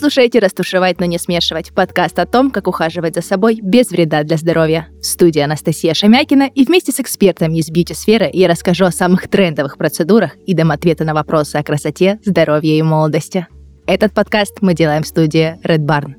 [0.00, 4.38] слушаете «Растушевать, но не смешивать»– подкаст о том, как ухаживать за собой без вреда для
[4.38, 4.88] здоровья.
[5.02, 9.76] В студии Анастасия Шамякина и вместе с экспертами из бьюти-сферы я расскажу о самых трендовых
[9.76, 13.46] процедурах и дам ответы на вопросы о красоте, здоровье и молодости.
[13.86, 16.14] Этот подкаст мы делаем в студии Red Barn.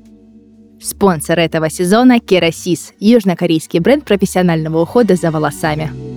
[0.80, 6.11] Спонсор этого сезона– Керасис– южнокорейский бренд профессионального ухода за волосами.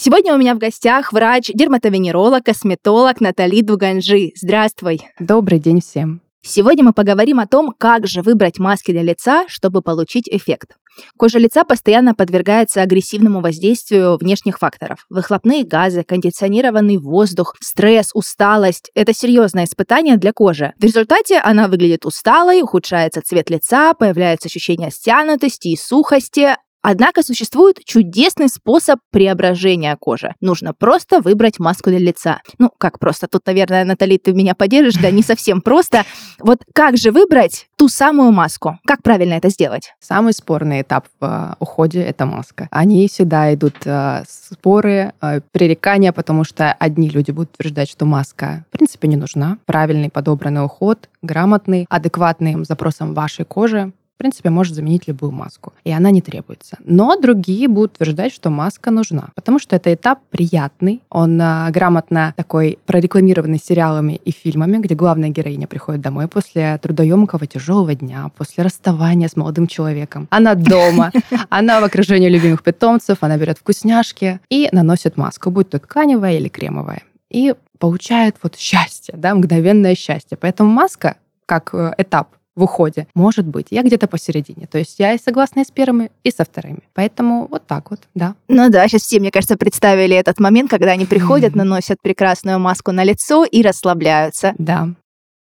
[0.00, 4.30] Сегодня у меня в гостях врач, дерматовенеролог, косметолог Натали Дуганжи.
[4.36, 5.00] Здравствуй.
[5.18, 6.20] Добрый день всем.
[6.40, 10.76] Сегодня мы поговорим о том, как же выбрать маски для лица, чтобы получить эффект.
[11.16, 15.04] Кожа лица постоянно подвергается агрессивному воздействию внешних факторов.
[15.10, 20.74] Выхлопные газы, кондиционированный воздух, стресс, усталость– это серьезное испытание для кожи.
[20.78, 26.54] В результате она выглядит усталой, ухудшается цвет лица, появляется ощущение стянутости и сухости,
[26.90, 30.34] Однако существует чудесный способ преображения кожи.
[30.40, 32.40] Нужно просто выбрать маску для лица.
[32.58, 33.28] Ну, как просто?
[33.28, 36.04] Тут, наверное, Натали, ты меня поддержишь, да не совсем просто.
[36.38, 38.78] Вот как же выбрать ту самую маску?
[38.86, 39.92] Как правильно это сделать?
[40.00, 42.68] Самый спорный этап в э, уходе– это маска.
[42.70, 48.64] Они всегда идут э, споры, э, пререкания, потому что одни люди будут утверждать, что маска
[48.70, 49.58] в принципе не нужна.
[49.66, 55.92] Правильный подобранный уход, грамотный, адекватный запросам вашей кожи в принципе, может заменить любую маску, и
[55.92, 56.76] она не требуется.
[56.84, 62.34] Но другие будут утверждать, что маска нужна, потому что это этап приятный, он а, грамотно
[62.36, 68.64] такой прорекламированный сериалами и фильмами, где главная героиня приходит домой после трудоемкого тяжелого дня, после
[68.64, 70.26] расставания с молодым человеком.
[70.30, 71.12] Она дома,
[71.48, 76.48] она в окружении любимых питомцев, она берет вкусняшки и наносит маску, будь то тканевая или
[76.48, 77.04] кремовая.
[77.30, 80.36] И получает вот счастье, да, мгновенное счастье.
[80.36, 83.06] Поэтому маска как э, этап в уходе.
[83.14, 84.66] Может быть, я где-то посередине.
[84.66, 86.80] То есть я и согласна и с первыми, и со вторыми.
[86.94, 88.34] Поэтому вот так вот, да.
[88.48, 92.92] Ну да, сейчас все, мне кажется, представили этот момент, когда они приходят, наносят прекрасную маску
[92.92, 94.54] на лицо и расслабляются.
[94.58, 94.88] Да.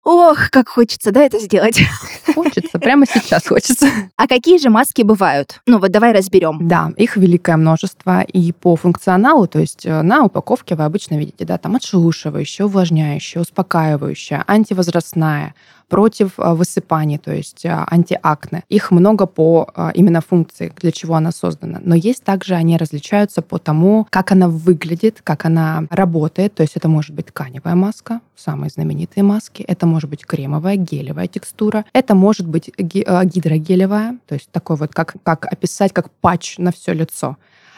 [0.06, 1.81] Ох, как хочется, да, это сделать?
[2.35, 3.88] Хочется, прямо сейчас хочется.
[4.18, 5.62] А какие же маски бывают?
[5.66, 6.59] Ну вот давай разберем.
[6.68, 8.22] Да, их великое множество.
[8.22, 13.41] И по функционалу, то есть э, на упаковке вы обычно видите, да, там отшелушивающая, увлажняющая,
[13.41, 15.56] успокаивающая, антивозрастная,
[15.88, 18.63] против а, высыпаний, то есть а, антиакне.
[18.69, 21.79] Их много по а, именно функции, для чего она создана.
[21.84, 26.56] Но есть также, они различаются по тому, как она выглядит, как она работает.
[26.56, 29.63] То есть это может быть тканевая маска, самые знаменитые маски.
[29.63, 31.85] Это может быть кремовая, гелевая текстура.
[31.94, 36.94] Это может быть гидрогелевая, то есть такой вот, как, как описать, как патч на все
[36.94, 37.38] лицо.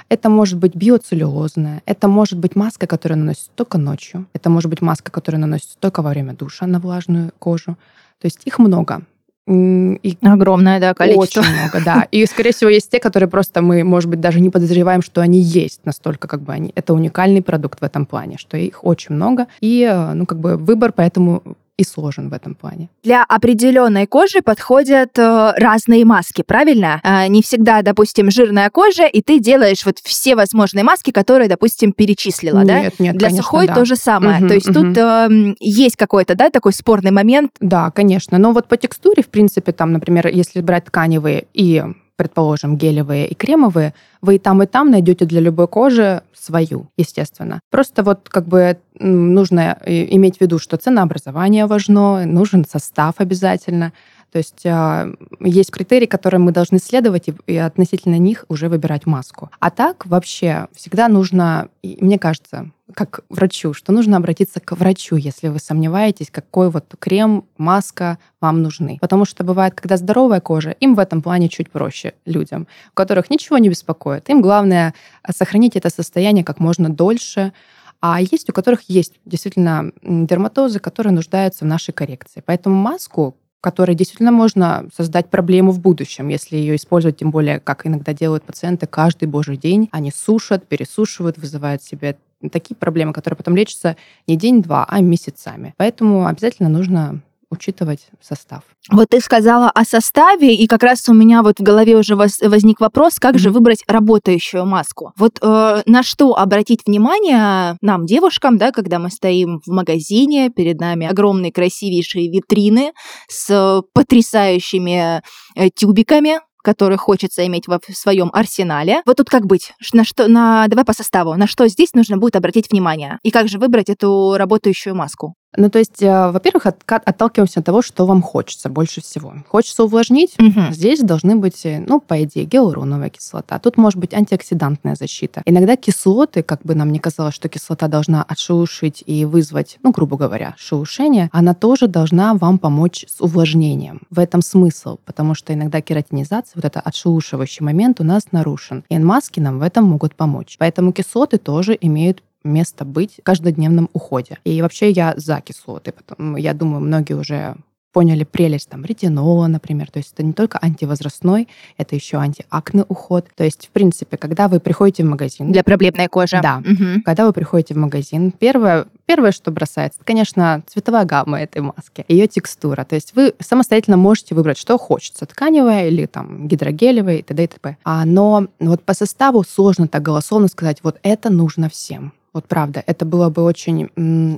[0.10, 4.82] Это может быть биоцеллюлозная, это может быть маска, которая наносится только ночью, это может быть
[4.82, 7.78] маска, которая наносится только во время душа на влажную кожу.
[8.20, 9.02] То есть их много.
[9.48, 11.40] И Огромное, да, количество.
[11.40, 12.08] Очень много, да.
[12.12, 15.40] И, скорее всего, есть те, которые просто мы, может быть, даже не подозреваем, что они
[15.40, 16.74] есть настолько, как бы они...
[16.76, 19.48] Это уникальный продукт в этом плане, что их очень много.
[19.62, 21.44] И, э, ну, как бы выбор поэтому
[21.78, 22.90] и сложен в этом плане.
[23.04, 27.00] Для определенной кожи подходят э, разные маски, правильно?
[27.04, 31.94] Э, не всегда, допустим, жирная кожа, и ты делаешь вот все возможные маски, которые, допустим,
[31.94, 32.80] перечислила, нет, да?
[32.82, 33.76] Нет, нет, Для конечно, сухой да.
[33.76, 34.40] то же самое.
[34.40, 34.80] Угу, то есть угу.
[34.80, 37.52] тут э, есть какой-то, да, такой спорный момент.
[37.60, 38.38] Да, конечно.
[38.38, 41.84] Но вот по текстуре, в принципе, там, например, если брать тканевые и
[42.18, 47.62] предположим, гелевые и кремовые, вы и там, и там найдете для любой кожи свою, естественно.
[47.70, 53.94] Просто вот как бы нужно э, иметь в виду, что ценообразование важно, нужен состав обязательно.
[54.32, 59.50] То есть э, есть критерии, которым мы должны следовать, и, относительно них уже выбирать маску.
[59.60, 65.48] А так вообще всегда нужно, мне кажется, как врачу, что нужно обратиться к врачу, если
[65.48, 68.98] вы сомневаетесь, какой вот крем, маска вам нужны.
[69.02, 73.30] Потому что бывает, когда здоровая кожа, им в этом плане чуть проще людям, у которых
[73.30, 74.30] ничего не беспокоит.
[74.30, 74.94] Им главное
[75.24, 77.54] э, сохранить это состояние как можно дольше,
[78.00, 82.44] а есть у которых есть действительно дерматозы, которые нуждаются в нашей коррекции.
[82.46, 87.86] Поэтому маску которой действительно можно создать проблему в будущем, если ее использовать, тем более, как
[87.88, 89.90] иногда делают пациенты, каждый божий день.
[89.92, 92.18] Они сушат, пересушивают, вызывают себе
[92.52, 93.98] такие проблемы, которые потом лечатся
[94.28, 95.74] не день-два, а месяцами.
[95.78, 98.64] Поэтому обязательно нужно учитывать состав.
[98.92, 102.80] Вот ты сказала о составе, и как раз у меня вот в голове уже возник
[102.80, 103.40] вопрос, как mm-hmm.
[103.40, 105.14] же выбрать работающую маску.
[105.18, 110.80] Вот э, на что обратить внимание нам, девушкам, да, когда мы стоим в магазине, перед
[110.80, 112.92] нами огромные красивейшие витрины
[113.30, 115.22] с потрясающими
[115.56, 119.02] э, тюбиками, которые хочется иметь в своем арсенале.
[119.06, 119.72] Вот тут как быть?
[119.94, 121.36] На что, на, давай по составу.
[121.36, 123.20] На что здесь нужно будет обратить внимание?
[123.24, 125.36] И как же выбрать эту работающую маску?
[125.58, 129.34] Ну, то есть, э, во-первых, от, отталкиваемся от того, что вам хочется больше всего.
[129.50, 130.72] Хочется увлажнить, угу.
[130.72, 133.58] здесь должны быть, э, ну, по идее, гиалуроновая кислота.
[133.58, 135.42] Тут может быть антиоксидантная защита.
[135.46, 140.16] Иногда кислоты, как бы нам не казалось, что кислота должна отшелушить и вызвать, ну, грубо
[140.16, 144.02] говоря, шелушение, она тоже должна вам помочь с увлажнением.
[144.12, 148.84] В этом смысл, потому что иногда кератинизация, вот это отшелушивающий момент у нас нарушен.
[148.90, 150.56] И маски нам в этом могут помочь.
[150.60, 154.38] Поэтому кислоты тоже имеют место быть в каждодневном уходе.
[154.44, 155.92] И вообще я за кислоты.
[155.92, 157.56] Потом, я думаю, многие уже
[157.98, 159.90] поняли прелесть там ретинола, например.
[159.90, 161.48] То есть это не только антивозрастной,
[161.78, 163.26] это еще антиакне уход.
[163.36, 165.52] То есть, в принципе, когда вы приходите в магазин...
[165.52, 166.40] Для проблемной кожи.
[166.40, 166.60] Да.
[166.60, 167.02] Угу.
[167.04, 172.06] Когда вы приходите в магазин, первое, первое, что бросается, это, конечно, цветовая гамма этой маски,
[172.08, 172.84] ее текстура.
[172.84, 177.44] То есть вы самостоятельно можете выбрать, что хочется, тканевая или там гидрогелевая и т.д.
[177.44, 177.78] и т.п.
[177.84, 182.14] А, но вот по составу сложно так голословно сказать, вот это нужно всем.
[182.38, 183.90] Вот правда, это было бы очень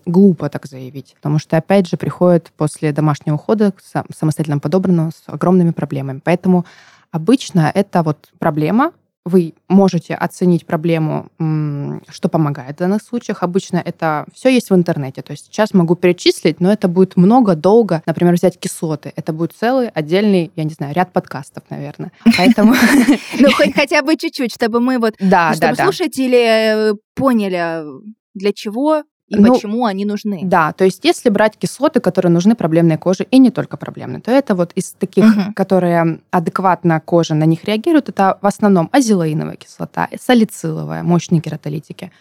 [0.05, 5.23] глупо так заявить, потому что, опять же, приходит после домашнего ухода сам, самостоятельно подобранного с
[5.25, 6.21] огромными проблемами.
[6.23, 6.65] Поэтому
[7.11, 8.93] обычно это вот проблема,
[9.29, 11.27] вы можете оценить проблему,
[12.09, 13.43] что помогает в данных случаях.
[13.43, 15.21] Обычно это все есть в интернете.
[15.21, 18.01] То есть сейчас могу перечислить, но это будет много, долго.
[18.05, 19.13] Например, взять кислоты.
[19.15, 22.11] Это будет целый отдельный, я не знаю, ряд подкастов, наверное.
[22.37, 22.73] Поэтому...
[23.39, 25.15] Ну, хотя бы чуть-чуть, чтобы мы вот...
[25.19, 25.83] Да, да, да.
[25.83, 27.83] слушатели э, поняли,
[28.33, 30.41] для чего и ну, почему они нужны.
[30.43, 34.31] Да, то есть если брать кислоты, которые нужны проблемной коже, и не только проблемной, то
[34.31, 35.53] это вот из таких, угу.
[35.55, 42.11] которые адекватно кожа на них реагирует, это в основном азелаиновая кислота, салициловая, мощные кератолитики.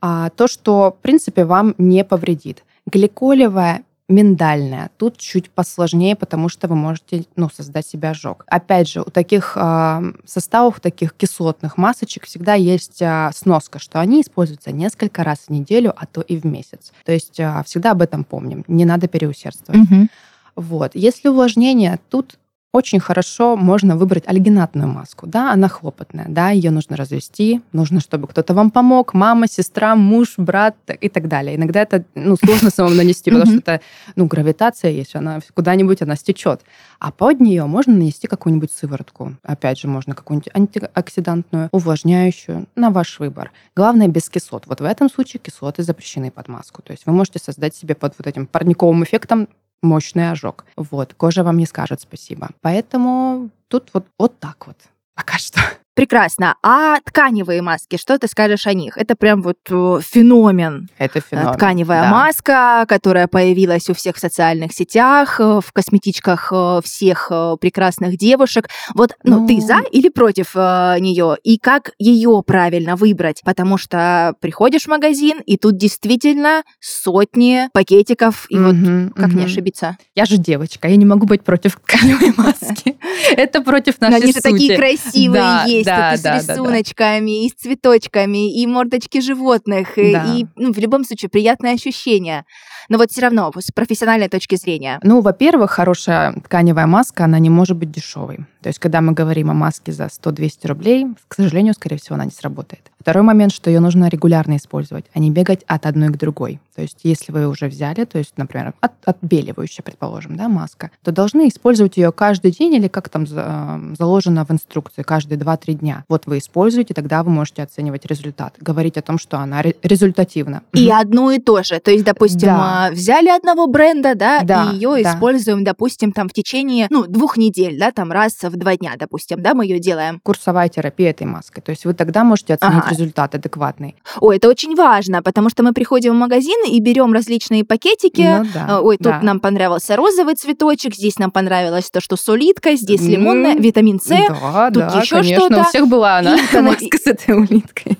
[0.00, 2.62] А то, что, в принципе, вам не повредит.
[2.86, 4.90] Гликолевая миндальная.
[4.98, 8.44] Тут чуть посложнее, потому что вы можете ну, создать себе ожог.
[8.46, 14.20] Опять же, у таких э, составов, таких кислотных масочек всегда есть э, сноска, что они
[14.20, 16.92] используются несколько раз в неделю, а то и в месяц.
[17.04, 18.64] То есть э, всегда об этом помним.
[18.68, 19.90] Не надо переусердствовать.
[19.90, 20.08] Угу.
[20.56, 20.90] Вот.
[20.94, 22.38] Если увлажнение, тут
[22.74, 25.28] очень хорошо можно выбрать альгинатную маску.
[25.28, 30.34] Да, она хлопотная, да, ее нужно развести, нужно, чтобы кто-то вам помог, мама, сестра, муж,
[30.38, 31.54] брат и так далее.
[31.54, 33.80] Иногда это ну, сложно самому нанести, потому что это
[34.16, 36.62] ну, гравитация есть, она куда-нибудь она стечет.
[36.98, 39.36] А под нее можно нанести какую-нибудь сыворотку.
[39.44, 43.52] Опять же, можно какую-нибудь антиоксидантную, увлажняющую, на ваш выбор.
[43.76, 44.64] Главное, без кислот.
[44.66, 46.82] Вот в этом случае кислоты запрещены под маску.
[46.82, 49.48] То есть вы можете создать себе под вот этим парниковым эффектом
[49.84, 50.64] мощный ожог.
[50.76, 52.50] Вот, кожа вам не скажет спасибо.
[52.60, 54.76] Поэтому тут вот, вот так вот
[55.14, 55.60] пока что.
[55.94, 56.56] Прекрасно.
[56.62, 58.98] А тканевые маски, что ты скажешь о них?
[58.98, 60.88] Это прям вот э, феномен.
[60.98, 61.54] Это феномен.
[61.54, 62.10] Тканевая да.
[62.10, 67.30] маска, которая появилась у всех в социальных сетях, э, в косметичках э, всех
[67.60, 68.68] прекрасных девушек.
[68.94, 69.46] Вот, ну, ну...
[69.46, 71.36] ты за или против э, нее?
[71.44, 73.42] И как ее правильно выбрать?
[73.44, 78.74] Потому что приходишь в магазин, и тут действительно сотни пакетиков, и вот
[79.14, 79.96] как не ошибиться?
[80.16, 82.96] Я же девочка, я не могу быть против тканевой маски.
[83.36, 84.24] Это против нашей сути.
[84.24, 87.46] Они же такие красивые есть да, тут да, с рисуночками, да, да.
[87.46, 90.02] и с цветочками, и мордочки животных, да.
[90.02, 92.44] и, и ну, в любом случае приятное ощущение.
[92.88, 95.00] Но вот все равно, с профессиональной точки зрения.
[95.02, 98.46] Ну, во-первых, хорошая тканевая маска, она не может быть дешевой.
[98.64, 102.24] То есть, когда мы говорим о маске за 100-200 рублей, к сожалению, скорее всего, она
[102.24, 102.90] не сработает.
[102.98, 106.60] Второй момент, что ее нужно регулярно использовать, а не бегать от одной к другой.
[106.74, 111.12] То есть, если вы уже взяли, то есть, например, от, отбеливающая, предположим, да, маска, то
[111.12, 116.04] должны использовать ее каждый день или как там заложено в инструкции, каждые 2-3 дня.
[116.08, 120.62] Вот вы используете, тогда вы можете оценивать результат, говорить о том, что она результативна.
[120.72, 121.80] И одно и то же.
[121.80, 122.88] То есть, допустим, да.
[122.90, 125.12] взяли одного бренда, да, да и ее да.
[125.12, 129.42] используем, допустим, там в течение, ну, двух недель, да, там раз в два дня, допустим,
[129.42, 130.20] да, мы ее делаем.
[130.22, 131.60] Курсовая терапия этой маской.
[131.60, 132.90] То есть вы тогда можете оценить ага.
[132.90, 133.96] результат адекватный.
[134.20, 138.22] Ой, это очень важно, потому что мы приходим в магазин и берем различные пакетики.
[138.22, 139.20] Ну, да, э, Ой, тут да.
[139.22, 144.08] нам понравился розовый цветочек, здесь нам понравилось то, что с улиткой, здесь лимонная, витамин С,
[144.08, 145.60] да, тут да, еще что-то.
[145.60, 147.98] У всех была она, и, маска с этой улиткой.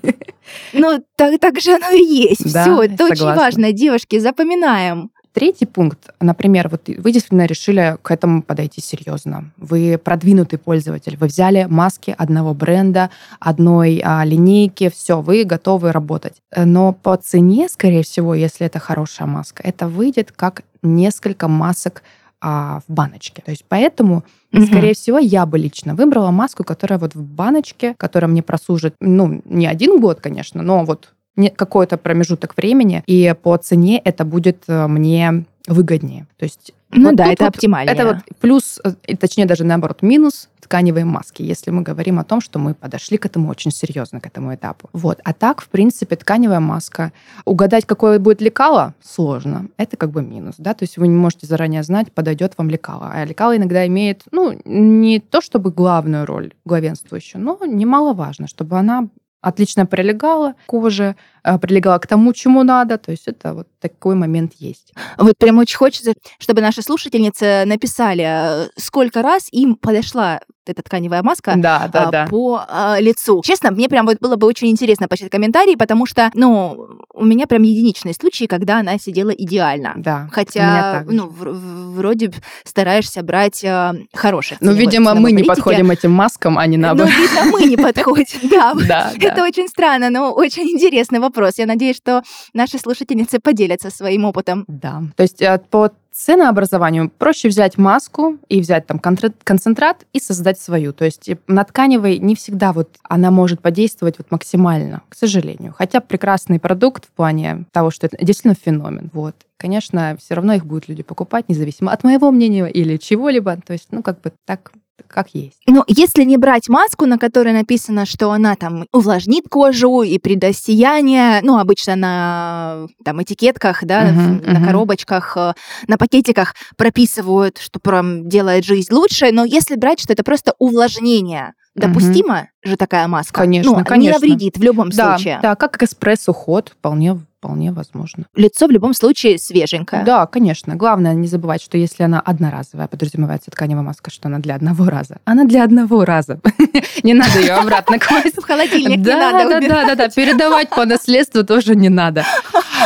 [0.73, 2.53] Ну, так, так же оно и есть.
[2.53, 3.13] Да, Все, это согласна.
[3.13, 5.11] очень важно, девушки, запоминаем.
[5.35, 9.51] Третий пункт, например, вот вы действительно решили к этому подойти серьезно.
[9.57, 13.11] Вы продвинутый пользователь, вы взяли маски одного бренда,
[13.41, 16.35] одной а, линейки, все, вы готовы работать.
[16.57, 22.05] Но по цене, скорее всего, если это хорошая маска, это выйдет как несколько масок
[22.41, 23.43] а, в баночке.
[23.43, 24.23] То есть поэтому,
[24.53, 24.67] угу.
[24.67, 29.43] скорее всего, я бы лично выбрала маску, которая вот в баночке, которая мне прослужит, ну,
[29.47, 31.13] не один год, конечно, но вот
[31.57, 36.27] какой-то промежуток времени, и по цене это будет э, мне выгоднее.
[36.37, 37.91] То есть Ну Вот да, это вот оптимально.
[37.91, 42.41] Это вот плюс, э, точнее даже наоборот, минус тканевые маски, если мы говорим о том,
[42.41, 44.89] что мы подошли к этому очень серьезно, к этому этапу.
[44.93, 45.21] Вот.
[45.25, 47.13] А так, в принципе, тканевая маска,
[47.45, 49.69] угадать, какое будет лекало, сложно.
[49.77, 53.11] Это как бы минус, да, то есть вы не можете заранее знать, подойдет вам лекало.
[53.13, 59.09] А лекало иногда имеет, ну, не то чтобы главную роль, главенствующую, но немаловажно, чтобы она
[59.45, 62.99] отлично прилегала к коже, э, прилегала к тому, чему надо.
[62.99, 64.95] То есть это вот такой момент есть.
[65.19, 70.41] Вот прям очень хочется, чтобы наши слушательницы написали, э, сколько раз им подошла
[70.71, 72.27] эта тканевая маска Да, да, а, да.
[72.29, 73.43] по а, лицу.
[73.45, 77.47] Честно, мне прям вот было бы очень интересно почитать комментарии, потому что, ну, у меня
[77.47, 79.93] прям единичные случаи, когда она сидела идеально.
[79.97, 80.29] Да.
[80.33, 82.33] Хотя, ну, в- вроде
[82.65, 84.59] стараешься брать э, хороших.
[84.61, 87.13] Ну, видимо, мы не подходим этим маскам, а не Ну, наоборот.
[87.13, 88.75] видно, мы не подходим, да.
[88.89, 91.59] Да, Это очень странно, но очень интересный вопрос.
[91.59, 94.65] Я надеюсь, что наши слушательницы поделятся своим опытом.
[94.69, 95.03] Да.
[95.17, 100.93] То есть э, по ценообразованию проще взять маску и взять там концентрат и создать свою.
[100.93, 105.75] То есть на тканевой не всегда вот она может подействовать вот максимально, к сожалению.
[105.77, 109.11] Хотя прекрасный продукт в плане того, что это действительно феномен.
[109.13, 109.35] Вот.
[109.57, 113.57] Конечно, все равно их будут люди покупать, независимо от моего мнения или чего-либо.
[113.57, 114.73] То есть, ну, как бы так,
[115.09, 115.59] как есть.
[115.67, 120.65] Но если не брать маску, на которой написано, что она там увлажнит кожу и придаст
[120.65, 124.65] сияние, ну, обычно на там, этикетках, да, в- на мгм.
[124.67, 125.53] коробочках, э,
[125.89, 131.55] на пакетиках прописывают, что прям делает жизнь лучше, но если брать, что это просто увлажнение,
[131.77, 131.89] Мгм.
[131.93, 133.41] допустима же такая маска?
[133.41, 134.21] Конечно, ну, Не конечно.
[134.21, 135.41] навредит в любом Да, случае.
[135.43, 138.25] да, как экспресс-уход, вполне, вполне возможно.
[138.35, 140.03] Лицо в любом случае свеженькое.
[140.05, 140.77] Да, конечно.
[140.77, 145.19] Главное не забывать, что если она одноразовая, подразумевается тканевая маска, что она для одного раза.
[145.27, 146.41] Она для одного раза.
[147.03, 148.37] Не надо ее обратно класть.
[148.45, 150.09] В холодильник не Да, надо да, да, да, да.
[150.09, 152.25] Передавать по наследству тоже не надо.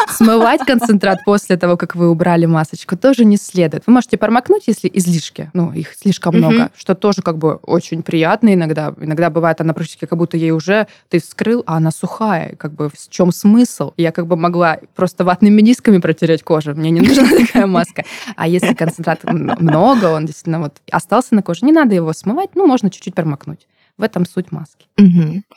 [0.08, 3.84] Смывать концентрат после того, как вы убрали масочку, тоже не следует.
[3.86, 8.54] Вы можете промокнуть, если излишки, ну, их слишком много, что тоже как бы очень приятно
[8.54, 8.94] иногда.
[9.00, 12.56] Иногда бывает, она практически как будто ей уже ты вскрыл, а она сухая.
[12.56, 13.92] Как бы в чем смысл?
[13.96, 16.74] Я как бы могла просто ватными дисками протереть кожу.
[16.74, 18.04] Мне не нужна такая маска.
[18.36, 22.66] А если концентрат много, он действительно вот остался на коже, не надо его смывать, ну,
[22.66, 23.68] можно чуть-чуть промокнуть.
[23.98, 24.86] В этом суть маски.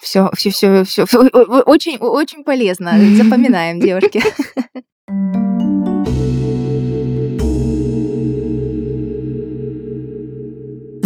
[0.01, 2.93] Все, все, все, все, очень, очень полезно.
[3.15, 4.21] Запоминаем, девушки.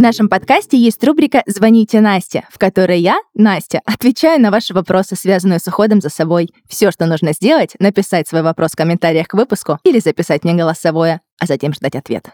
[0.05, 5.57] нашем подкасте есть рубрика «Звоните Насте», в которой я, Настя, отвечаю на ваши вопросы, связанные
[5.57, 6.51] с уходом за собой.
[6.69, 11.21] Все, что нужно сделать, написать свой вопрос в комментариях к выпуску или записать мне голосовое,
[11.39, 12.29] а затем ждать ответ.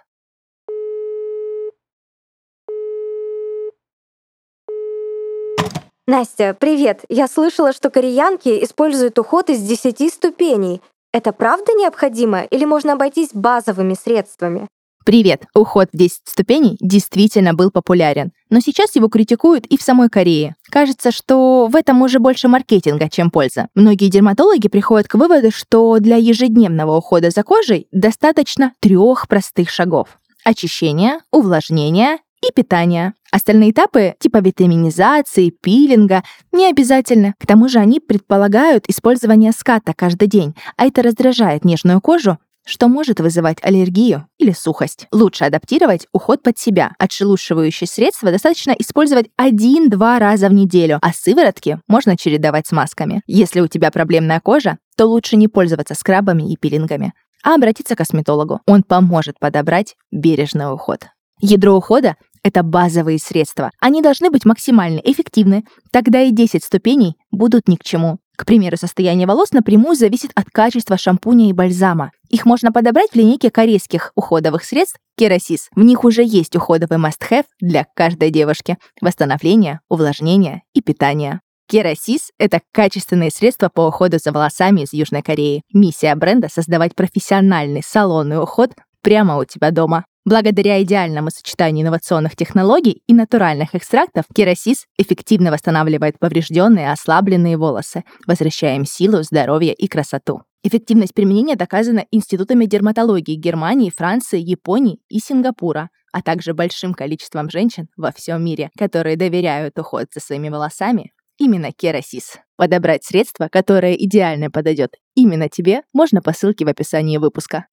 [6.08, 7.06] Настя, привет!
[7.08, 10.82] Я слышала, что кореянки используют уход из 10 ступеней.
[11.14, 14.68] Это правда необходимо или можно обойтись базовыми средствами?
[15.04, 15.46] Привет!
[15.56, 20.56] Уход в 10 ступеней действительно был популярен, но сейчас его критикуют и в самой Корее.
[20.70, 23.70] Кажется, что в этом уже больше маркетинга, чем польза.
[23.74, 30.20] Многие дерматологи приходят к выводу, что для ежедневного ухода за кожей достаточно трех простых шагов.
[30.46, 33.14] Очищение, увлажнение и питание.
[33.32, 37.34] Остальные этапы, типа витаминизации, пилинга, не обязательны.
[37.40, 42.88] К тому же они предполагают использование ската каждый день, а это раздражает нежную кожу что
[42.88, 45.08] может вызывать аллергию или сухость.
[45.12, 46.94] Лучше адаптировать уход под себя.
[47.00, 53.22] Отшелушивающие средства достаточно использовать 1-2 раза в неделю, а сыворотки можно чередовать с масками.
[53.28, 57.14] Если у тебя проблемная кожа, то лучше не пользоваться скрабами и пилингами,
[57.44, 58.62] а обратиться к косметологу.
[58.68, 61.08] Он поможет подобрать бережный уход.
[61.40, 63.72] Ядро ухода— это базовые средства.
[63.80, 68.20] Они должны быть максимально эффективны, тогда и 10 ступеней будут ни к чему.
[68.42, 72.12] К примеру, состояние волос напрямую зависит от качества шампуня и бальзама.
[72.28, 75.70] Их можно подобрать в линейке корейских уходовых средств Керасис.
[75.76, 78.80] В них уже есть уходовый must-have для каждой девушки.
[79.00, 81.42] Восстановление, увлажнение и питание.
[81.70, 85.62] Керасис— это качественные средства по уходу за волосами из Южной Кореи.
[85.72, 88.72] Миссия бренда— создавать профессиональный салонный уход
[89.04, 90.06] прямо у тебя дома.
[90.24, 98.04] Благодаря идеальному сочетанию инновационных технологий и натуральных экстрактов, керасис эффективно восстанавливает поврежденные и ослабленные волосы,
[98.28, 100.44] возвращая им силу, здоровье и красоту.
[100.64, 107.88] Эффективность применения доказана институтами дерматологии Германии, Франции, Японии и Сингапура, а также большим количеством женщин
[107.98, 112.38] во всем мире, которые доверяют уход за своими волосами именно Керасис.
[112.58, 117.66] Подобрать средство, которое идеально подойдет именно тебе, можно по ссылке в описании выпуска.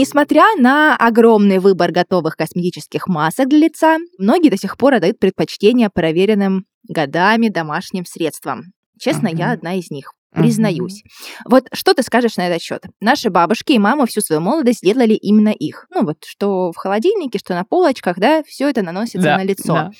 [0.00, 5.90] Несмотря на огромный выбор готовых косметических масок для лица, многие до сих пор отдают предпочтение
[5.90, 8.62] проверенным годами домашним средствам.
[8.98, 10.12] Честно, я одна из них.
[10.32, 11.02] признаюсь.
[11.44, 12.82] Вот что ты скажешь на этот счет?
[13.00, 15.86] Наши бабушки и мамы всю свою молодость делали именно их.
[15.94, 19.74] Ну вот, что в холодильнике, что на полочках, да, все это наносится Да, на лицо.
[19.74, 19.90] да.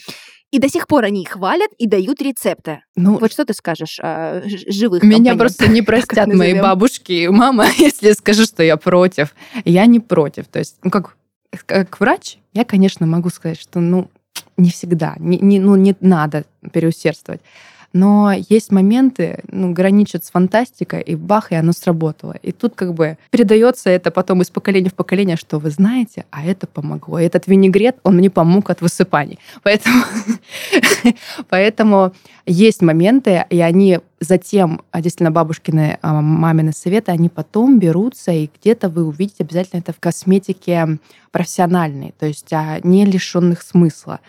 [0.51, 2.83] И до сих пор они их хвалят и дают рецепты.
[2.97, 7.67] Ну, Вот что ты скажешь о живых Меня просто не простят мои бабушки и мама,
[7.79, 9.35] если я скажу, что я против.
[9.65, 10.49] Я не против.
[10.49, 11.17] То есть, ну, как,
[11.67, 14.11] как врач, я, конечно, могу сказать, что, ну,
[14.57, 17.41] не всегда, не, не- ну, не надо переусердствовать.
[17.93, 22.37] Но есть моменты, ну, граничат с фантастикой, и бах, и оно сработало.
[22.43, 26.45] И тут как бы передается это потом из поколения в поколение, что вы знаете, а
[26.45, 27.19] это помогло.
[27.19, 29.39] И этот винегрет, он мне помог от высыпаний.
[29.63, 30.05] Поэтому,
[31.49, 32.13] поэтому
[32.47, 38.51] есть моменты, и они затем, а, действительно, бабушкины, а, мамины советы, они потом берутся, и
[38.61, 40.99] где-то вы увидите обязательно это в косметике
[41.33, 44.21] профессиональной, то есть а, не лишенных смысла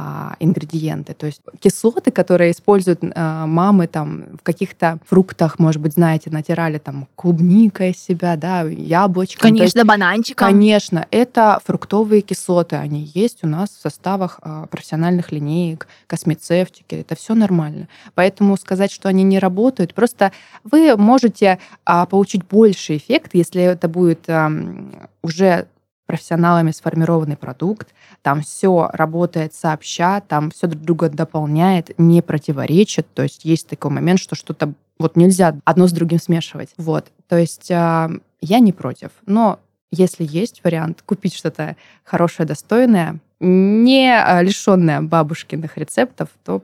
[0.00, 1.12] а, ингредиенты.
[1.12, 6.78] То есть кислоты, которые используют а, мамы там в каких-то фруктах, может быть, знаете, натирали
[6.78, 9.40] там клубника из себя, да, яблочком.
[9.40, 10.48] То есть Конечно, бананчиком.
[10.48, 12.76] Конечно, это фруктовые кислоты.
[12.76, 16.94] Они есть у нас в составах а, профессиональных линеек, космецевтики.
[16.94, 17.88] Это все нормально.
[18.14, 20.30] Поэтому сказать, что они не работают, просто
[20.62, 25.66] вы можете а, получить больший эффект, если это будет ам, уже
[26.08, 27.88] профессионалами сформированный продукт,
[28.22, 33.06] там все работает сообща, там все друг друга дополняет, не противоречит.
[33.12, 36.70] То есть есть такой момент, что что-то вот нельзя одно с другим смешивать.
[36.78, 37.06] Вот.
[37.28, 38.10] То есть а,
[38.40, 39.10] я не против.
[39.26, 39.60] Но
[39.92, 46.62] если есть вариант купить что-то хорошее, достойное, не а, лишенное бабушкиных рецептов, то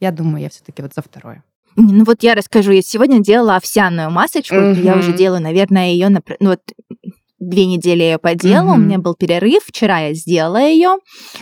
[0.00, 1.42] я думаю, я все-таки вот за второе.
[1.76, 2.70] Ну вот я расскажу.
[2.70, 4.54] Я сегодня делала овсяную масочку.
[4.54, 4.98] Я Мгм.
[5.00, 6.08] уже делаю, наверное, ее.
[6.08, 6.60] Ну вот
[7.38, 8.72] две недели ее поделала.
[8.72, 8.86] У Мгм.
[8.86, 9.62] меня был перерыв.
[9.66, 10.96] Вчера я сделала ее.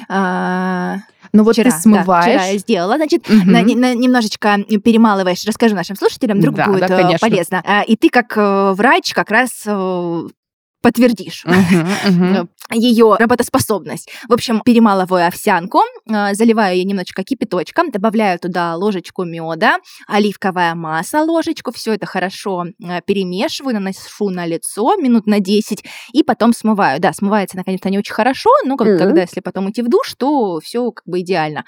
[0.09, 0.97] А,
[1.33, 2.25] Ну вот вчера, ты да, смываешь.
[2.25, 2.97] вчера я сделала.
[2.97, 3.51] Значит, Мгм.
[3.53, 5.45] на- на- немножечко перемалываешь.
[5.47, 7.29] Расскажу нашим слушателям, вдруг Да, будет да, конечно.
[7.29, 7.63] полезно.
[7.67, 10.23] А, И ты как э, врач как раз э,
[10.83, 12.49] подтвердишь мгм.
[12.73, 14.11] ее работоспособность.
[14.29, 21.21] В общем, перемалываю овсянку, э, заливаю ее немножечко кипяточком, добавляю туда ложечку меда, оливковое масло
[21.21, 27.01] ложечку, все это хорошо э, перемешиваю, наношу на лицо минут на 10 и потом смываю.
[27.01, 30.61] Да, смывается, наконец-то, не очень хорошо, но как- когда, если потом идти в душ, то
[30.61, 31.65] все как бы идеально.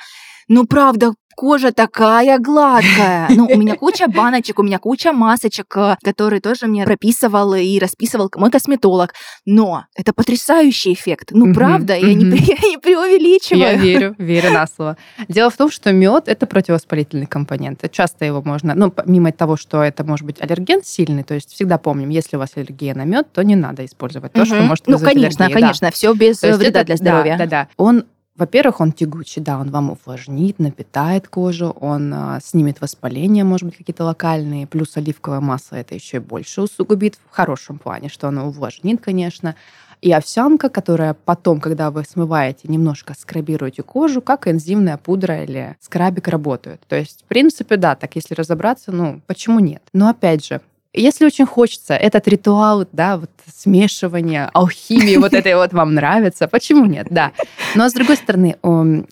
[0.48, 3.28] Ну, правда, кожа такая гладкая.
[3.30, 7.78] Ну, у меня куча баночек, у меня куча масочек, э, которые тоже мне прописывал и
[7.80, 9.14] расписывал мой косметолог.
[9.44, 11.30] Но это потрясающий эффект.
[11.32, 13.60] Ну, правда, я не, я не преувеличиваю.
[13.62, 14.96] Я верю, верю на слово.
[15.28, 17.82] Дело в том, что мед это противовоспалительный компонент.
[17.90, 21.78] Часто его можно, ну, помимо того, что это может быть аллерген сильный, то есть всегда
[21.78, 24.98] помним, если у вас аллергия на мед, то не надо использовать то, что может Ну,
[24.98, 25.60] конечно, аллергию, да.
[25.66, 27.36] конечно, все без То э, вреда это- для здоровья.
[27.38, 27.68] Да, да, да.
[27.76, 28.04] Он,
[28.36, 33.76] во-первых, он тягучий, да, он вам увлажнит, напитает кожу, он а, снимет воспаление, может быть,
[33.76, 38.48] какие-то локальные, плюс оливковое масло это еще и больше усугубит в хорошем плане, что оно
[38.48, 39.54] увлажнит, конечно.
[40.00, 46.28] И овсянка, которая потом, когда вы смываете, немножко скрабируете кожу, как энзимная пудра или скрабик
[46.28, 46.82] работают.
[46.88, 49.82] То есть, в принципе, да, так если разобраться, ну, почему нет?
[49.92, 50.60] Но опять же,
[50.94, 56.86] если очень хочется, этот ритуал, да, вот смешивание, алхимии, вот это вот вам нравится, почему
[56.86, 57.32] нет, да.
[57.74, 58.56] Но, с другой стороны,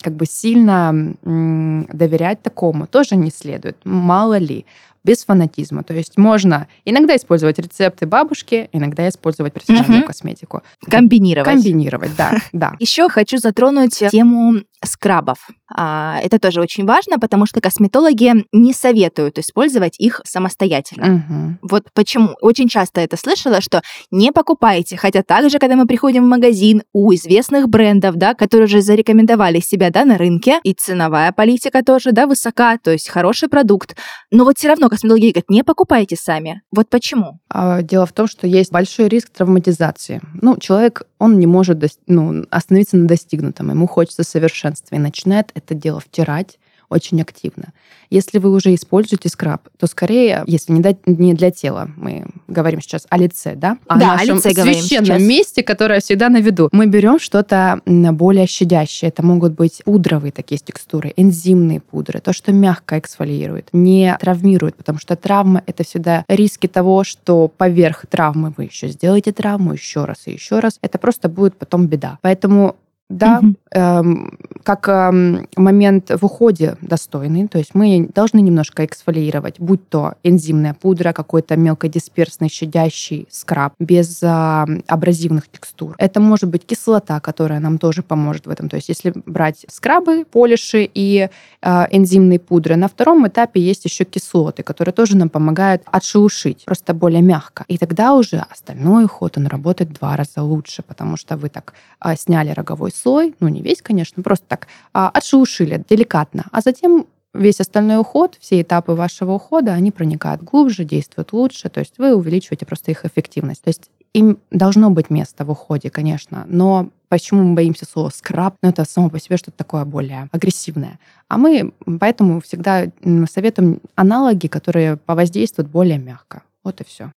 [0.01, 4.65] как бы сильно доверять такому тоже не следует, мало ли
[5.03, 5.83] без фанатизма.
[5.83, 10.07] То есть можно иногда использовать рецепты бабушки, иногда использовать профессиональную Мгм.
[10.07, 10.61] косметику.
[10.89, 11.51] Комбинировать.
[11.51, 12.73] Комбинировать, да, да.
[12.79, 15.47] Еще хочу затронуть тему скрабов.
[15.75, 21.05] А, Это тоже очень важно, потому что косметологи не советуют использовать их самостоятельно.
[21.27, 21.59] Мгм.
[21.61, 22.35] Вот почему.
[22.41, 24.97] Очень часто это слышала, что не покупайте.
[24.97, 29.89] Хотя также, когда мы приходим в магазин у известных брендов, да, которые уже зарекомендовали себя,
[29.89, 33.95] да, на рынке, и ценовая политика тоже, да, высока, то есть хороший продукт.
[34.31, 36.61] Но вот все равно косметологи говорят, не покупайте сами.
[36.71, 37.39] Вот почему?
[37.49, 40.21] А, Дело в том, что есть большой риск травматизации.
[40.41, 43.69] Ну, человек, он не может ну, остановиться на достигнутом.
[43.69, 47.73] Ему хочется совершенства и начинает это дело втирать очень активно.
[48.09, 52.81] Если вы уже используете скраб, то скорее, если не, для- не для тела, мы говорим
[52.81, 53.77] сейчас о лице, да?
[53.87, 55.21] О Да, о нашем лице говорим священном сейчас.
[55.21, 56.69] месте, которое всегда на виду.
[56.71, 59.09] Мы берем что-то более щадящее.
[59.09, 64.99] Это могут быть пудровые такие текстуры, энзимные пудры, то, что мягко эксфолиирует, не травмирует, потому
[64.99, 70.23] что травма— это всегда риски того, что поверх травмы вы еще сделаете травму еще раз
[70.27, 70.77] и еще раз.
[70.81, 72.19] Это просто будет потом беда.
[72.21, 72.75] Поэтому
[73.17, 73.57] да, Мгм.
[73.71, 80.13] эм, как эм, момент в уходе достойный, то есть мы должны немножко эксфолировать, будь то
[80.23, 85.95] энзимная пудра, какой-то мелкодисперсный щадящий скраб без э, абразивных текстур.
[85.97, 88.69] Это может быть кислота, которая нам тоже поможет в этом.
[88.69, 91.29] То есть если брать скрабы, полиши и
[91.61, 96.93] э, энзимные пудры, на втором этапе есть еще кислоты, которые тоже нам помогают отшелушить, просто
[96.93, 97.65] более мягко.
[97.67, 101.73] И тогда уже остальной уход, он работает в два раза лучше, потому что вы так
[102.03, 107.05] э, сняли роговой слой, ну не весь, конечно, просто так э, отшелушили деликатно, а затем
[107.33, 112.15] весь остальной уход, все этапы вашего ухода, они проникают глубже, действуют лучше, то есть вы
[112.15, 113.63] увеличиваете просто их эффективность.
[113.63, 118.55] То есть им должно быть место в уходе, конечно, но почему мы боимся слова скраб?
[118.61, 120.99] Ну, это само по себе что-то такое более агрессивное.
[121.27, 122.85] А мы поэтому всегда
[123.29, 126.43] советуем аналоги, которые повоздействуют более мягко.
[126.63, 127.11] Вот и все.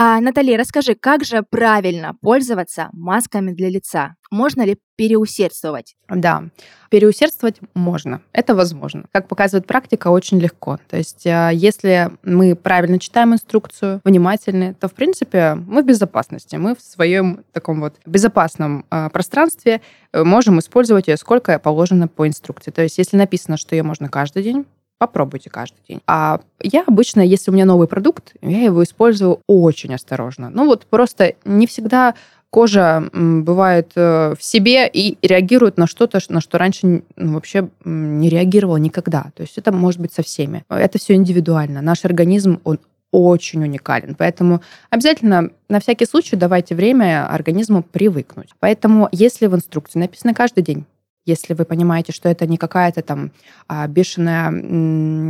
[0.00, 4.14] А, Наталья, расскажи, как же правильно пользоваться масками для лица?
[4.30, 5.96] Можно ли переусердствовать?
[6.08, 6.44] Да,
[6.88, 9.06] переусердствовать можно, это возможно.
[9.10, 10.78] Как показывает практика, очень легко.
[10.88, 16.54] То есть а, если мы правильно читаем инструкцию, внимательны, то, в принципе, мы в безопасности.
[16.54, 19.80] Мы в своем таком вот безопасном а, пространстве
[20.12, 22.70] э, можем использовать ее сколько положено по инструкции.
[22.70, 24.64] То есть если написано, что ее можно каждый день,
[24.98, 26.00] Попробуйте каждый день.
[26.06, 30.50] А я обычно, если у меня новый продукт, я его использую очень осторожно.
[30.50, 32.14] Ну вот просто не всегда
[32.50, 38.28] кожа бывает э, в себе и реагирует на что-то, на что раньше ну, вообще не
[38.28, 39.30] реагировала никогда.
[39.36, 40.64] То есть это может быть со всеми.
[40.68, 41.80] Это все индивидуально.
[41.80, 42.80] Наш организм, он
[43.10, 44.14] очень уникален.
[44.16, 48.50] Поэтому обязательно на всякий случай давайте время организму привыкнуть.
[48.58, 50.84] Поэтому если в инструкции написано каждый день,
[51.28, 53.30] если вы понимаете, что это не какая-то там
[53.68, 54.48] а, бешеная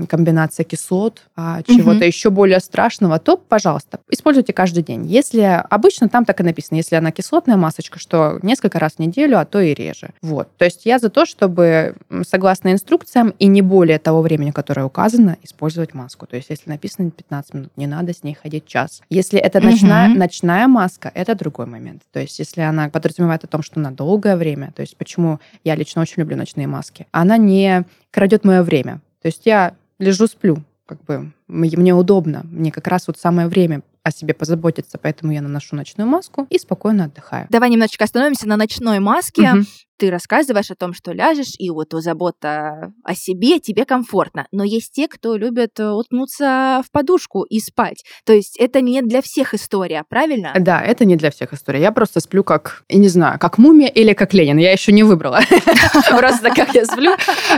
[0.07, 2.05] комбинация кислот, а, чего-то угу.
[2.05, 5.05] еще более страшного, то, пожалуйста, используйте каждый день.
[5.07, 9.41] Если обычно там так и написано, если она кислотная масочка, что несколько раз в неделю,
[9.41, 10.11] а то и реже.
[10.23, 10.49] Вот.
[10.57, 15.37] То есть я за то, чтобы согласно инструкциям и не более того времени, которое указано,
[15.43, 16.27] использовать маску.
[16.27, 19.03] То есть если написано 15 минут, не надо с ней ходить час.
[19.11, 20.19] Если это ночная, угу.
[20.19, 22.03] ночная маска, это другой момент.
[22.13, 25.75] То есть если она подразумевает о том, что на долгое время, то есть почему я
[25.75, 27.07] лично лично очень люблю ночные маски.
[27.13, 29.01] Она не крадет мое время.
[29.23, 33.83] То есть я лежу, сплю, как бы мне удобно, мне как раз вот самое время
[34.03, 37.47] о себе позаботиться, поэтому я наношу ночную маску и спокойно отдыхаю.
[37.51, 39.53] Давай немножечко остановимся на ночной маске.
[39.53, 39.65] Угу
[39.99, 44.47] ты рассказываешь о том, что ляжешь, и вот забота о себе, тебе комфортно.
[44.53, 48.05] Но есть те, кто любят э, уткнуться в подушку и спать.
[48.25, 50.55] То есть это не для всех история, правильно?
[50.59, 51.81] Да, это не для всех история.
[51.81, 54.59] Я просто сплю как, я не знаю, как мумия или как Ленин.
[54.59, 55.41] Я еще не выбрала.
[56.11, 57.15] Просто как я сплю.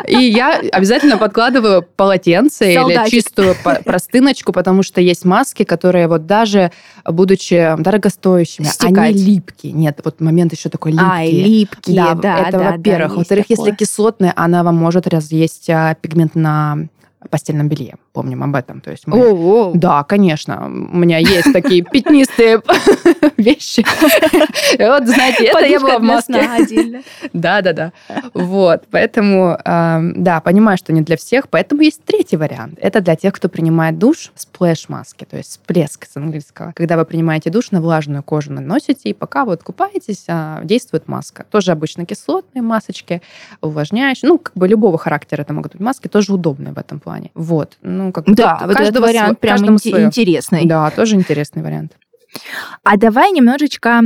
[0.09, 6.73] И я обязательно подкладываю полотенце или чистую простыночку, потому что есть маски, которые вот даже
[7.05, 9.73] будучи дорогостоящими, они липкие.
[9.73, 11.09] Нет, вот момент еще такой липкий.
[11.11, 13.13] Ай, липкие, да это да, во-первых.
[13.13, 16.89] Да, Во-вторых, если кислотная, она вам может разъесть а, пигмент на
[17.29, 17.97] постельном белье.
[18.13, 18.81] Помним об этом.
[18.81, 19.17] То есть мы...
[19.17, 19.73] О-о-о.
[19.75, 20.67] Да, конечно.
[20.67, 22.61] У меня есть такие пятнистые
[23.37, 23.85] вещи.
[24.79, 27.03] Вот, знаете, это я была в маске.
[27.33, 27.93] Да, да, да.
[28.35, 32.79] Вот, поэтому, да, понимаю, что не для всех, поэтому есть третий вариант.
[32.81, 36.73] Это для тех, кто принимает душ splash-маски, то есть всплеск с английского.
[36.75, 41.45] Когда вы принимаете душ, на влажную кожу наносите, и пока вот купаетесь, а, действует маска.
[41.51, 43.23] Тоже обычно кислотные масочки,
[43.61, 44.29] увлажняющие.
[44.29, 47.31] Ну, как бы любого характера это могут быть маски, тоже удобные в этом плане.
[47.35, 47.79] Вот.
[48.07, 50.67] Ну, как да, вот этот вариант прям интересный.
[50.67, 51.97] Да, тоже интересный вариант.
[52.85, 54.03] А давай немножечко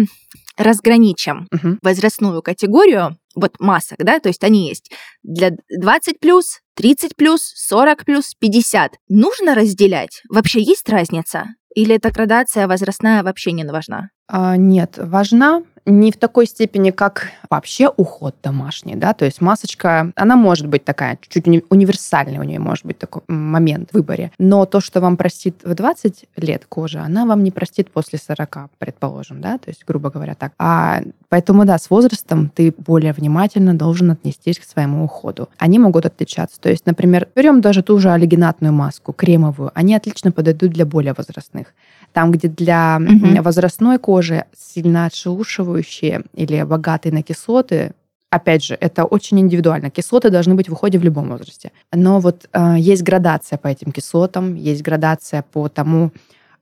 [0.56, 1.78] разграничим угу.
[1.82, 8.04] возрастную категорию, вот масок, да, то есть они есть для 20 плюс, 30 плюс, 40
[8.04, 8.92] плюс, 50.
[9.08, 10.22] Нужно разделять?
[10.28, 11.46] Вообще есть разница?
[11.74, 14.10] Или эта градация возрастная вообще не важна?
[14.28, 20.12] А, нет, важна не в такой степени, как вообще уход домашний, да, то есть масочка,
[20.16, 24.32] она может быть такая, чуть-чуть уни- универсальный у нее может быть такой момент в выборе,
[24.38, 28.70] но то, что вам простит в 20 лет кожа, она вам не простит после 40,
[28.78, 30.52] предположим, да, то есть, грубо говоря, так.
[30.58, 35.48] А поэтому, да, с возрастом ты более внимательно должен отнестись к своему уходу.
[35.58, 40.32] Они могут отличаться, то есть, например, берем даже ту же олигинатную маску, кремовую, они отлично
[40.32, 41.74] подойдут для более возрастных.
[42.14, 43.42] Там, где для угу.
[43.42, 47.92] возрастной кожи сильно отшелушивающие или богатые на кислоты,
[48.30, 49.90] опять же, это очень индивидуально.
[49.90, 51.72] Кислоты должны быть в уходе в любом возрасте.
[51.92, 56.12] Но вот э, есть градация по этим кислотам, есть градация по тому,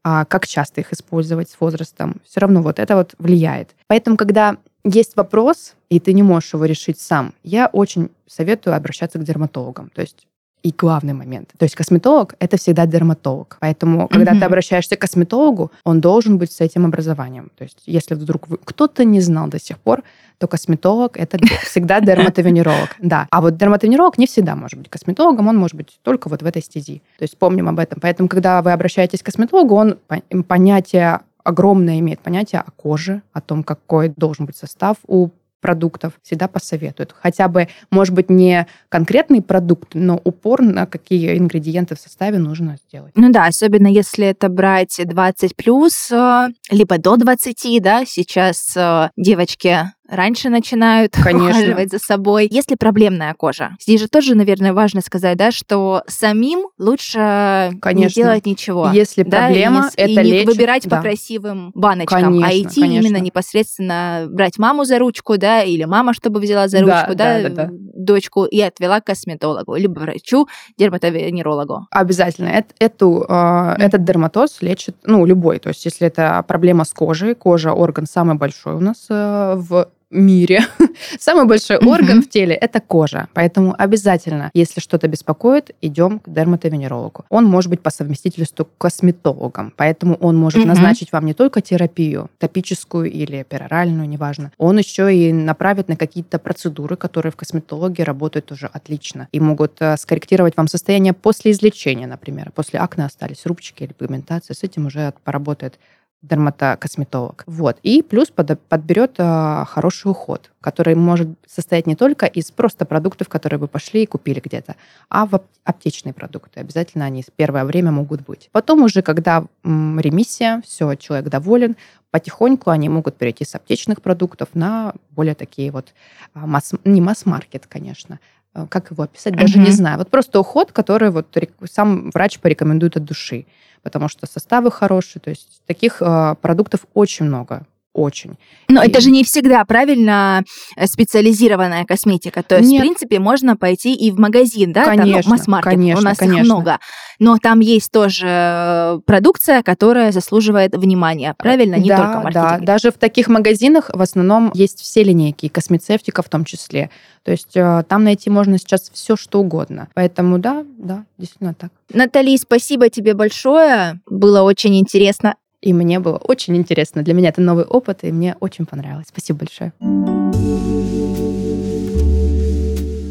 [0.04, 2.16] э, как часто их использовать с возрастом.
[2.24, 3.74] Все равно вот это вот влияет.
[3.88, 9.18] Поэтому, когда есть вопрос, и ты не можешь его решить сам, я очень советую обращаться
[9.18, 9.90] к дерматологам.
[9.94, 10.26] То есть
[10.62, 11.50] и главный момент.
[11.58, 13.56] То есть косметолог— это всегда дерматолог.
[13.60, 14.38] Поэтому, когда mm-hmm.
[14.38, 17.50] ты обращаешься к косметологу, он должен быть с этим образованием.
[17.56, 18.58] То есть если вдруг вы...
[18.64, 20.02] кто-то не знал до сих пор,
[20.38, 22.96] то косметолог— это всегда дерматовенеролог.
[23.00, 23.26] Да.
[23.30, 26.62] А вот дерматовенеролог не всегда может быть косметологом, он может быть только вот в этой
[26.62, 27.02] стези.
[27.18, 27.98] То есть помним об этом.
[28.00, 29.98] Поэтому, когда вы обращаетесь к косметологу, он
[30.46, 35.30] понятие огромное имеет понятие о коже, о том, какой должен быть состав у
[35.62, 37.14] продуктов всегда посоветуют.
[37.18, 42.76] Хотя бы, может быть, не конкретный продукт, но упор на какие ингредиенты в составе нужно
[42.88, 43.12] сделать.
[43.14, 49.10] Ну да, особенно если это брать 20 плюс, э, либо до 20, да, сейчас э,
[49.16, 51.48] девочки раньше начинают Конечно.
[51.48, 52.46] ухаживать за собой.
[52.50, 57.98] Если проблемная кожа, здесь же тоже, наверное, важно сказать, да, что самим лучше Конечно.
[57.98, 58.90] не делать ничего.
[58.92, 60.96] Если да, проблема, и не, это и лечит, выбирать да.
[60.96, 63.06] по красивым баночкам, а конечно, а идти конечно.
[63.06, 67.48] именно непосредственно брать маму за ручку, да, или мама, чтобы взяла за ручку, да, да,
[67.48, 67.68] да, да.
[67.72, 70.46] дочку и отвела к косметологу, либо врачу,
[70.76, 71.86] дерматовенерологу.
[71.90, 72.48] Обязательно.
[72.48, 73.76] Это, эту, э, mm.
[73.78, 75.58] Этот дерматоз лечит, ну, любой.
[75.58, 79.88] То есть если это проблема с кожей, кожа орган самый большой у нас э, в
[80.12, 80.60] мире.
[81.18, 81.88] Самый большой mm-hmm.
[81.88, 83.28] орган в теле это кожа.
[83.34, 87.24] Поэтому обязательно, если что-то беспокоит, идем к дерматовенерологу.
[87.28, 89.72] Он может быть по совместительству косметологом.
[89.76, 90.66] Поэтому он может mm-hmm.
[90.66, 94.52] назначить вам не только терапию, топическую или пероральную, неважно.
[94.58, 99.28] Он еще и направит на какие-то процедуры, которые в косметологии работают уже отлично.
[99.32, 102.52] И могут э, скорректировать вам состояние после излечения, например.
[102.54, 104.54] После акне остались рубчики или пигментация.
[104.54, 105.78] С этим уже поработает
[106.22, 107.42] дерматокосметолог.
[107.46, 107.78] Вот.
[107.82, 113.28] И плюс под, подберет э, хороший уход, который может состоять не только из просто продуктов,
[113.28, 114.76] которые вы пошли и купили где-то,
[115.08, 116.60] а в аптечные продукты.
[116.60, 118.48] Обязательно они в первое время могут быть.
[118.52, 121.76] Потом уже, когда ремиссия, все, человек доволен,
[122.12, 125.92] потихоньку они могут перейти с аптечных продуктов на более такие вот
[126.34, 128.20] масс, не масс-маркет, конечно,
[128.68, 129.66] как его описать, даже uh-huh.
[129.66, 129.98] не знаю.
[129.98, 131.36] Вот просто уход, который вот
[131.70, 133.46] сам врач порекомендует от души
[133.82, 135.20] потому что составы хорошие.
[135.20, 138.36] То есть таких э, продуктов очень много очень.
[138.68, 138.88] Но и...
[138.88, 140.44] это же не всегда правильно
[140.76, 142.42] э, специализированная косметика.
[142.42, 142.80] То есть, Нет.
[142.80, 144.84] в принципе, можно пойти и в магазин, да?
[144.84, 145.72] Конечно, это, ну, масс-маркет.
[145.72, 146.38] Конечно, У нас конечно.
[146.38, 146.78] их много.
[147.18, 151.34] Но там есть тоже э, продукция, которая заслуживает внимания.
[151.38, 151.76] Правильно?
[151.76, 152.34] Не да, только маркетинг.
[152.34, 156.90] Да, даже в таких магазинах в основном есть все линейки, космецевтика в том числе.
[157.24, 159.88] То есть э, там найти можно сейчас все, что угодно.
[159.94, 161.70] Поэтому да, да, действительно так.
[161.92, 164.00] Натали, спасибо тебе большое.
[164.08, 165.36] Было очень интересно.
[165.62, 167.02] И мне было очень интересно.
[167.02, 169.06] Для меня это новый опыт, и мне очень понравилось.
[169.08, 169.72] Спасибо большое.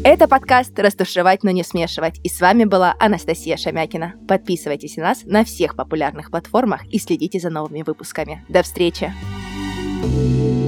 [0.04, 2.20] Это подкаст «Растушевать, но не смешивать».
[2.22, 4.14] И с вами была Анастасия Шамякина.
[4.28, 8.44] Подписывайтесь на нас на всех популярных платформах и следите за новыми выпусками.
[8.48, 9.12] До встречи!
[10.02, 10.61] thank you